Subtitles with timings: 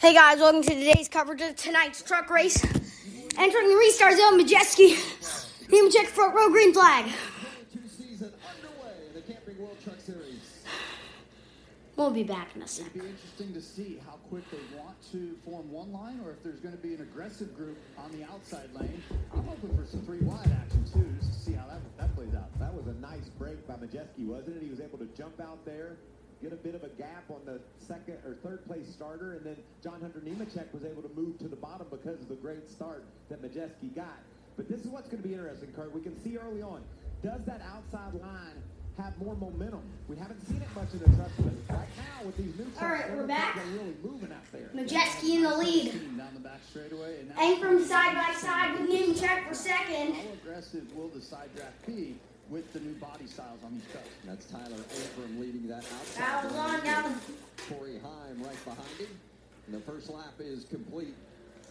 [0.00, 2.64] Hey guys, welcome to today's coverage of tonight's truck race.
[3.36, 4.96] Entering the restart zone, Majeski.
[5.68, 7.12] Nemechek front row green flag.
[11.96, 12.86] We'll be back in a sec.
[12.86, 16.42] It'd be interesting to see how quick they want to form one line or if
[16.42, 19.02] there's going to be an aggressive group on the outside lane.
[19.34, 22.34] I'm hoping for some three wide action too, just to see how that, that plays
[22.34, 22.58] out.
[22.58, 24.62] That was a nice break by Majeski, wasn't it?
[24.62, 25.98] He was able to jump out there,
[26.42, 29.56] get a bit of a gap on the second or third place starter, and then
[29.82, 33.04] John Hunter Nemechek was able to move to the bottom because of the great start
[33.28, 34.18] that Majeski got.
[34.56, 35.94] But this is what's going to be interesting, Kurt.
[35.94, 36.82] We can see early on,
[37.22, 38.56] does that outside line
[38.98, 39.82] have more momentum?
[40.08, 42.82] We haven't seen it much in the trucks, but right now with these new trucks,
[42.82, 43.56] All right, we're everything's back.
[43.72, 44.70] really moving out there.
[44.74, 45.92] Majeski in the lead.
[45.92, 47.20] Team down the back straightaway.
[47.20, 50.14] And now Ankrum side by side with Nemechek for second.
[50.14, 52.16] How aggressive will the side draft be
[52.50, 54.08] with the new body styles on these trucks?
[54.26, 56.44] That's Tyler Ankrum leading that outside.
[56.46, 57.20] On down.
[57.68, 59.08] Corey Heim right behind him.
[59.66, 61.14] And the first lap is complete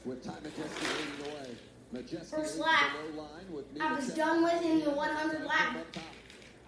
[0.05, 2.01] with Ty Majeski leading the way.
[2.01, 2.91] Majeski First lap.
[3.05, 5.77] the low line with I was done with in the 100 lap.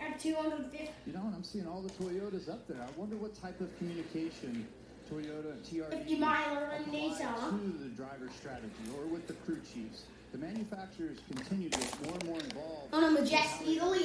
[0.02, 0.90] At 250.
[1.06, 2.82] You know, and I'm seeing all the Toyotas up there.
[2.82, 4.68] I wonder what type of communication
[5.12, 9.60] Toyota and TRD 50 miler in apply to the driver strategy or with the crew
[9.74, 10.04] chiefs.
[10.32, 12.94] The manufacturers continue to get more and more involved.
[12.94, 14.01] On a Majeski, the leader.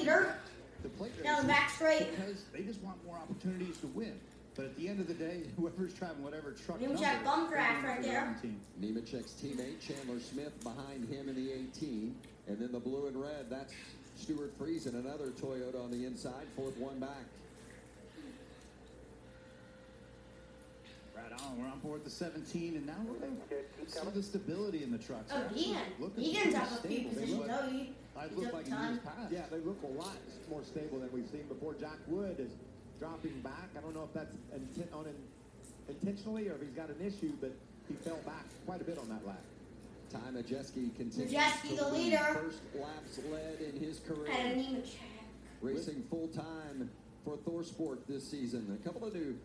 [1.37, 2.11] The plate Down the back straight.
[2.17, 4.19] because they just want more opportunities to win.
[4.55, 7.51] But at the end of the day, whoever's driving whatever truck Nemechek number, bum they're
[7.53, 8.37] crash going right for there.
[8.43, 8.61] team.
[8.81, 12.15] Nemechek's teammate Chandler Smith behind him in the 18.
[12.49, 13.75] And then the blue and red, that's
[14.17, 17.25] Stuart Friesen, another Toyota on the inside, fourth one back.
[21.31, 21.59] Right on.
[21.59, 24.99] We're on board the 17, and now we're going to see the stability in the
[24.99, 25.33] trucks.
[25.35, 26.01] Oh, They're actually Deegan.
[26.01, 27.69] looking Deegan's pretty up a few positions, look- though.
[27.71, 28.89] He, I he look like in time.
[28.95, 29.33] years past.
[29.33, 30.17] Yeah, they look a lot
[30.49, 31.75] more stable than we've seen before.
[31.75, 32.51] Jack Wood is
[32.99, 33.69] dropping back.
[33.77, 35.15] I don't know if that's intent on in,
[35.89, 37.53] intentionally or if he's got an issue, but
[37.89, 39.43] he fell back quite a bit on that lap.
[40.11, 42.41] Ty Majeski continues Majeski, to the leader.
[42.43, 44.31] First laps led in his career.
[44.31, 44.95] And Nemechek.
[45.61, 46.89] Racing full time
[47.25, 48.79] for Thorsport this season.
[48.81, 49.37] A couple of new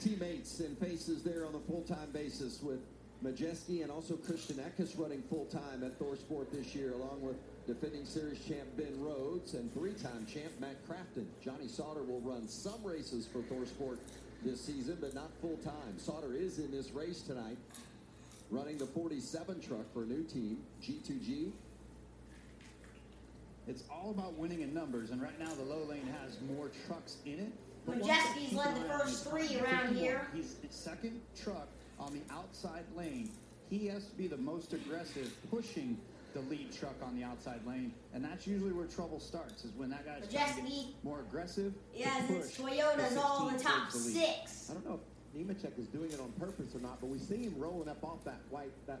[0.00, 2.80] teammates and faces there on a full time basis with
[3.24, 7.36] Majeski and also Christian Eckes running full time at Thorsport this year, along with
[7.66, 11.26] defending series champ Ben Rhodes and three time champ Matt Crafton.
[11.42, 13.98] Johnny Sauter will run some races for Thorsport
[14.44, 15.98] this season, but not full time.
[15.98, 17.56] Sauter is in this race tonight,
[18.50, 21.50] running the 47 truck for a new team, G2G.
[23.66, 27.16] It's all about winning in numbers, and right now the low lane has more trucks
[27.24, 27.52] in it.
[27.86, 30.28] Majeski's thing to keep led the first three around here.
[30.34, 33.30] He's the second truck on the outside lane.
[33.70, 35.98] He has to be the most aggressive, pushing
[36.34, 39.64] the lead truck on the outside lane, and that's usually where trouble starts.
[39.64, 40.88] Is when that guy's Majeski.
[41.02, 41.72] more aggressive.
[41.94, 44.70] Yeah, it's push Toyota's the all the 16 top the six.
[44.70, 47.44] I don't know if Nemechek is doing it on purpose or not, but we see
[47.44, 49.00] him rolling up off that white, that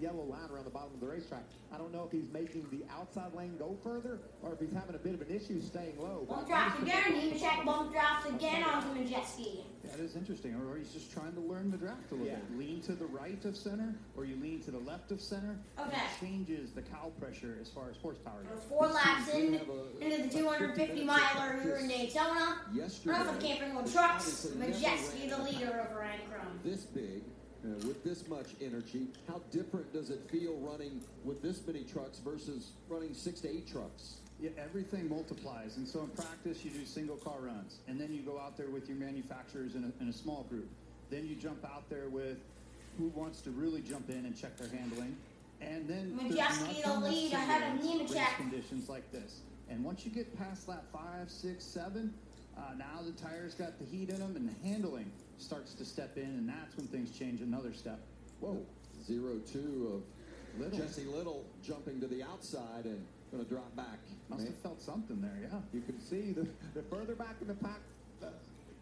[0.00, 1.42] yellow line around the bottom of the racetrack.
[1.72, 4.94] I don't know if he's making the outside lane go further or if he's having
[4.94, 6.24] a bit of an issue staying low.
[6.28, 7.12] Bump But drops again.
[7.12, 9.64] noticed him- Nemechek bump drops again onto Majeski.
[9.84, 10.54] That is interesting.
[10.54, 12.36] Or, or he's just trying to learn the draft a little Yeah.
[12.36, 12.58] bit.
[12.58, 15.58] Lean to the right of center, or you lean to the left of center.
[15.78, 15.96] Okay.
[15.96, 18.64] It changes the cow pressure as far as horsepower We're goes.
[18.68, 22.60] four laps in a- into the 250 50 miler here in Daytona.
[22.72, 24.46] Yesterday, Run for Camping World Trucks.
[24.46, 26.62] obviously Majeski, the ran leader over Ankrum.
[26.62, 27.22] This big,
[27.64, 32.72] with this much energy, how different does it feel running with this many trucks versus
[32.88, 34.16] running six to eight trucks?
[34.40, 35.76] Yeah, everything multiplies.
[35.76, 37.78] And so in practice, you do single car runs.
[37.88, 40.68] And then you go out there with your manufacturers in a, in a small group.
[41.10, 42.38] Then you jump out there with
[42.98, 45.16] who wants to really jump in and check their handling.
[45.60, 48.36] And then there's Majeski, the nothing lead that ahead of simulates race Nemechek.
[48.36, 49.40] conditions like this.
[49.70, 52.12] And once you get past lap five, six, seven,
[52.56, 56.16] uh, now the tires got the heat in them and the handling starts to step
[56.16, 56.22] in.
[56.24, 58.00] And that's when things change another step.
[58.40, 58.64] Whoa,
[59.04, 60.02] zero two
[60.56, 60.78] of Little.
[60.78, 63.98] Jesse Little jumping to the outside and going to drop back.
[64.28, 64.52] Must Man.
[64.52, 65.58] have felt something there, yeah.
[65.72, 67.80] You can see the, the further back in the pack,
[68.22, 68.26] uh,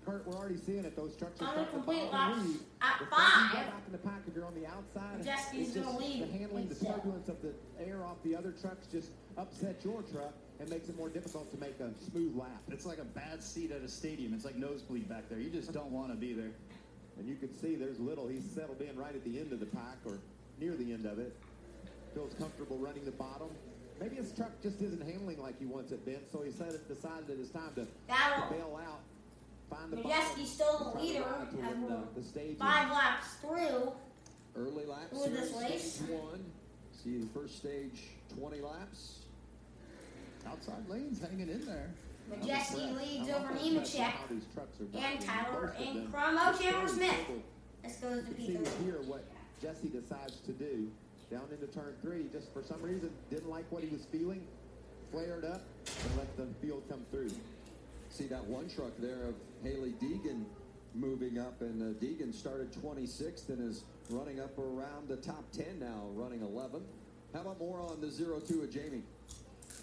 [0.05, 0.95] Kurt, we're already seeing it.
[0.97, 2.59] Those trucks are On starting to complete the lead.
[2.83, 3.53] at The further five.
[3.67, 6.23] back in the pack, if you're on the outside, Majeski's it's gonna lead.
[6.23, 10.03] the handling, the It's, turbulence of the air off the other trucks just upset your
[10.03, 12.63] truck and makes it more difficult to make a smooth lap.
[12.71, 14.33] It's like a bad seat at a stadium.
[14.33, 15.41] It's like nosebleed back there.
[15.41, 16.53] You just don't want to be there.
[17.19, 18.29] And you can see there's Little.
[18.29, 20.19] He's settled in right at the end of the pack or
[20.61, 21.35] near the end of it.
[22.15, 23.49] Feels comfortable running the bottom.
[24.01, 26.89] Maybe his truck just isn't handling like he wants it, Ben, so he said it,
[26.89, 29.01] decided it is time to, to bail out,
[29.71, 32.21] find the Majeski's still the bottom, try to leader ride to as win we're the,
[32.21, 32.59] the stage.
[32.59, 33.93] five laps through.
[34.57, 35.95] Early laps here, this race?
[35.95, 36.45] stage one.
[37.05, 39.22] See the first stage, 20 laps.
[40.47, 41.91] Outside lanes hanging in there.
[42.31, 45.21] Majeski I'm leads over Nemechek how these trucks are and.
[45.21, 47.15] Tyler and Oh, Chandler Smith.
[47.83, 48.61] This goes to Pico.
[48.85, 49.25] here what
[49.61, 50.89] Jesse decides to do.
[51.31, 54.43] Down into turn three, just for some reason, didn't like what he was feeling,
[55.11, 57.31] flared up, and let the field come through.
[58.11, 59.35] See that one truck there of
[59.65, 60.45] Hailie Deegan
[60.95, 65.81] moving up, and uh, Deegan started 26th and is running up around the top 10
[65.81, 66.83] now, running 11th.
[67.33, 69.03] How about more on the 0-2 of Jamie?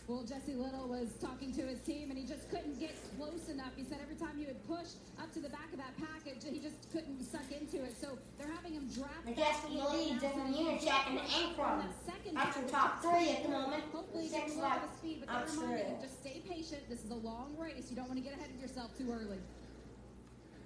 [0.09, 3.77] Well, Jesse Little was talking to his team, and he just couldn't get close enough.
[3.77, 6.57] He said every time you would push up to the back of that package, he
[6.57, 7.93] just couldn't suck into it.
[7.93, 9.21] So they're having him draft.
[9.29, 10.81] Majeski back a little bit leads now, over so he can
[11.13, 11.85] and Ankrum.
[12.33, 13.83] That's your top three at the moment.
[13.93, 14.89] Hopefully, he Six gets a little bit left.
[14.89, 15.85] of speed, but they're Australia.
[15.93, 16.81] him just stay patient.
[16.89, 17.93] This is a long race.
[17.93, 19.37] You don't want to get ahead of yourself too early.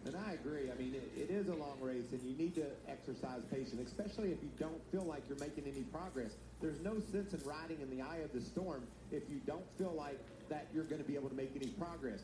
[0.06, 0.70] And I agree.
[0.70, 4.32] I mean, it, it is a long race, and you need to exercise patience, especially
[4.32, 6.32] if you don't feel like you're making any progress.
[6.62, 9.94] There's no sense in riding in the eye of the storm if you don't feel
[9.96, 10.20] like
[10.50, 12.20] that you're going to be able to make any progress.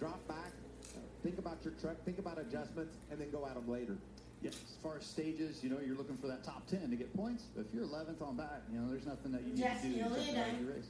[0.00, 0.52] Drop back,
[0.96, 3.96] uh, think about your truck, think about adjustments, and then go at them later.
[4.42, 7.14] Yes, as far as stages, you know, you're looking for that top 10 to get
[7.16, 7.44] points.
[7.54, 9.94] But if you're 11th on back, you know, there's nothing that you need Jesse to
[9.94, 10.36] do to jump leading.
[10.36, 10.88] out your race.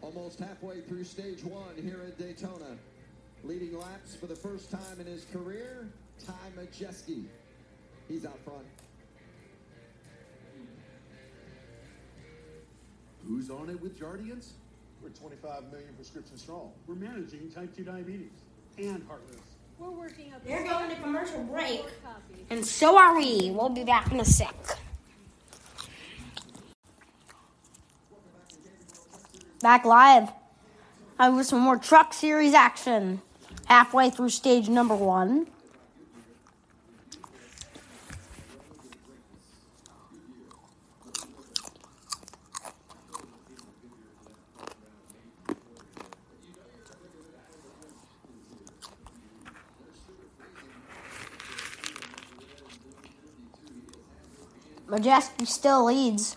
[0.00, 2.76] Almost halfway through stage one here at Daytona.
[3.44, 5.88] Leading laps for the first time in his career,
[6.24, 7.24] Ty Majeski.
[8.08, 8.66] He's out front.
[13.26, 14.50] Who's on it with Jardiance?
[15.02, 16.72] We're 25 million prescriptions strong.
[16.86, 18.32] We're managing type 2 diabetes
[18.78, 19.42] and heart risk.
[19.78, 20.44] We're working up.
[20.44, 21.84] They're going to commercial break.
[22.50, 23.50] And so are we.
[23.52, 24.54] We'll be back in a sec.
[29.60, 30.30] Back live.
[31.18, 33.22] I with some more Truck Series action.
[33.68, 35.46] Halfway through stage number one.
[54.88, 56.36] Majeski still leads.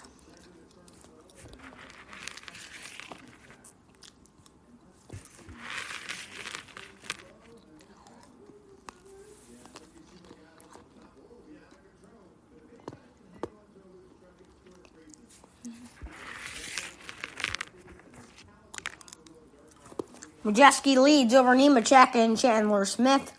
[20.43, 23.31] Majeski leads over Nemechek and Chandler Smith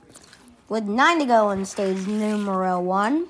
[0.68, 3.26] with nine to go in stage numero one.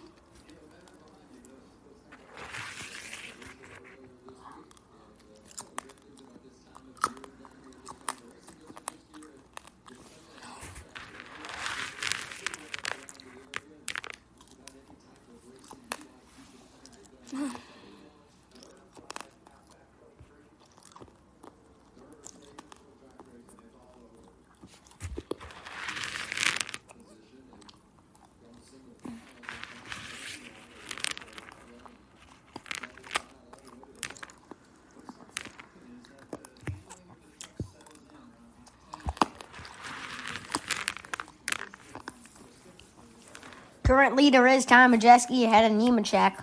[43.92, 46.42] Current leader is Tom Majeski ahead of Nemechek.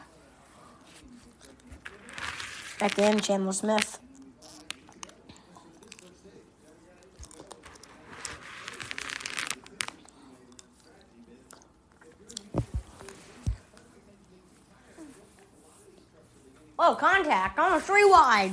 [2.79, 3.99] Back in, Chandler Smith.
[16.77, 17.57] Oh, contact.
[17.57, 18.51] Almost three wide.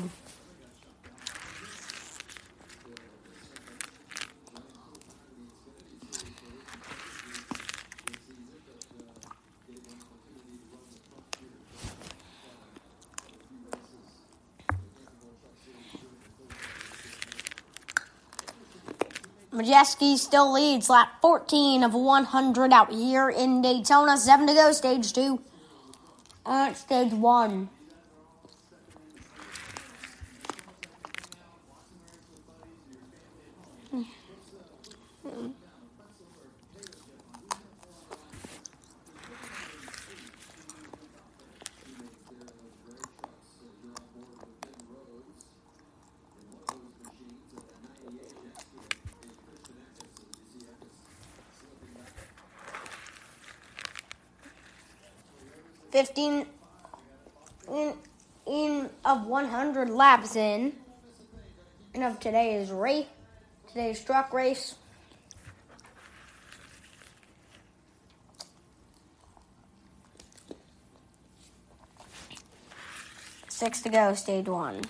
[19.66, 24.16] Majeski still leads lap 14 of 100 out here in Daytona.
[24.16, 25.40] Seven to go, stage two.
[26.44, 27.68] Uh, stage one.
[55.90, 56.46] Fifteen
[57.70, 57.94] in,
[58.46, 60.74] in of one hundred laps in,
[61.94, 63.06] and of today's race,
[63.68, 64.74] today's truck race.
[73.48, 74.82] Six to go, stage one.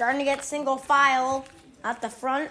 [0.00, 1.44] Starting to get single file
[1.84, 2.50] at the front.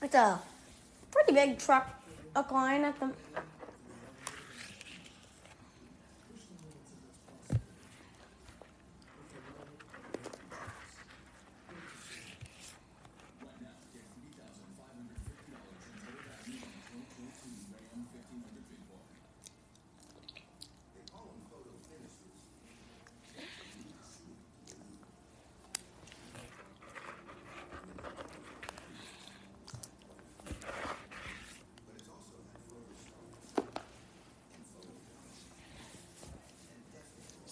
[0.00, 0.40] It's a
[1.10, 1.90] pretty big truck
[2.50, 3.12] line at the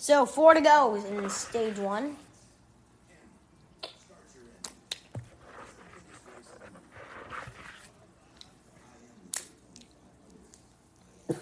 [0.00, 2.16] So four to go in stage one.
[11.28, 11.34] I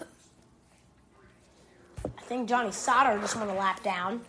[2.23, 4.19] think Johnny Sauter just went a lap down.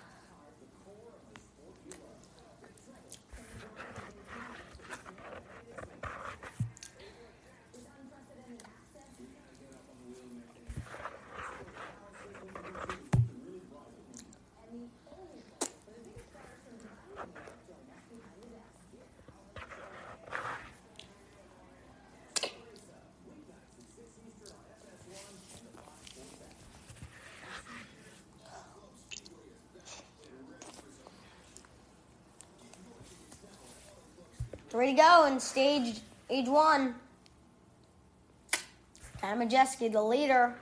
[34.71, 36.00] Three to go in stage
[36.31, 36.95] age one.
[39.21, 40.55] Kind Majeski, the leader.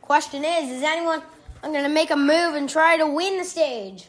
[0.00, 1.20] Question is, is anyone
[1.62, 4.08] I'm gonna make a move and try to win the stage?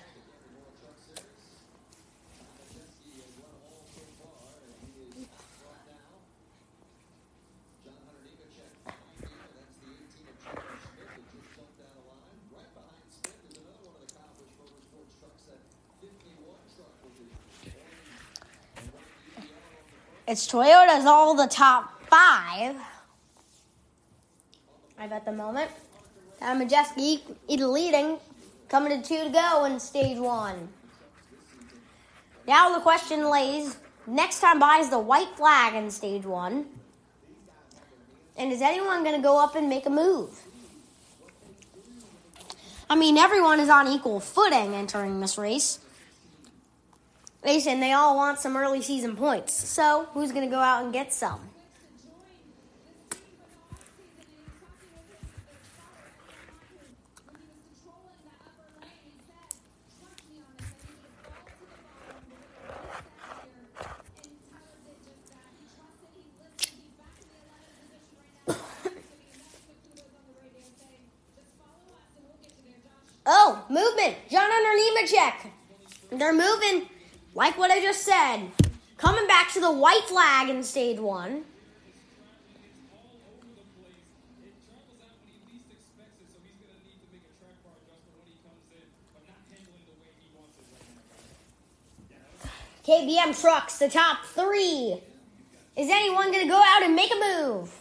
[20.29, 22.75] It's Toyota's all the top five.
[24.99, 25.71] I've at the moment.
[26.39, 28.19] Adam Majeski leading,
[28.67, 30.69] coming to two to go in stage one.
[32.47, 36.67] Now the question lays next time buys the white flag in stage one.
[38.37, 40.29] And is anyone going to go up and make a move?
[42.87, 45.79] I mean, everyone is on equal footing entering this race.
[47.43, 49.53] Listen, they all want some early season points.
[49.53, 51.39] So, who's going to go out and get some?
[73.25, 74.17] oh, movement.
[74.29, 74.75] John Hunter
[75.07, 75.51] Nemechek.
[76.11, 76.89] They're moving
[77.39, 78.51] like what I just said,
[78.97, 81.45] coming back to the white flag in stage one.
[92.85, 94.99] KBM trucks, the top three.
[95.77, 97.73] Is anyone going to go out and make a move?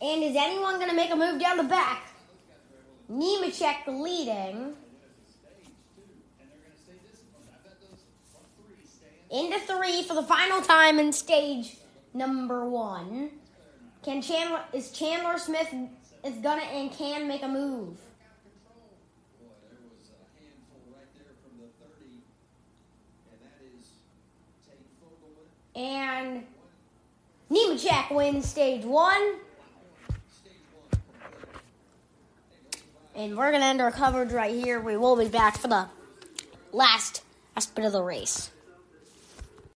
[0.00, 2.07] And is anyone going to make a move down the back?
[3.10, 4.74] Nemechek leading.
[9.30, 11.76] Into three for the final time in stage
[12.14, 13.30] number one.
[14.02, 15.74] Can Chandler is Chandler Smith
[16.24, 17.98] is gonna and can make a move.
[25.74, 26.44] And
[27.50, 29.34] Nemechek wins stage one.
[33.18, 34.78] And we're going to end our coverage right here.
[34.80, 35.88] We will be back for the
[36.70, 37.24] last
[37.56, 38.52] aspect of the race.